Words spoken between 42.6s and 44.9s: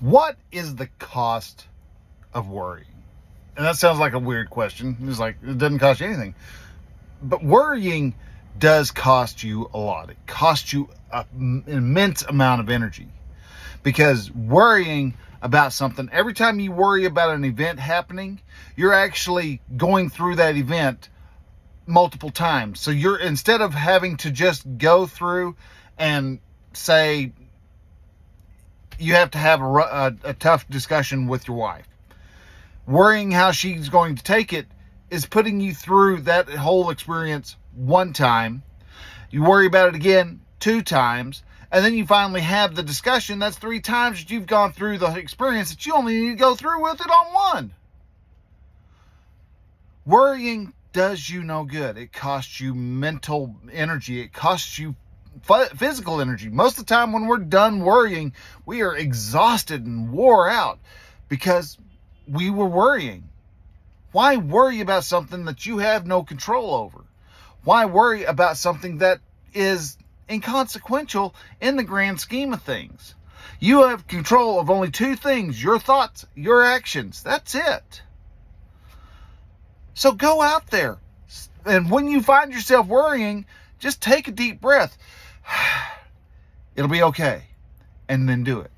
the discussion. That's three times that you've gone